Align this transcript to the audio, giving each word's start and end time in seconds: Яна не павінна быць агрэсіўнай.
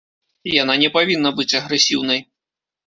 Яна 0.61 0.77
не 0.85 0.89
павінна 0.97 1.35
быць 1.41 1.51
агрэсіўнай. 1.61 2.29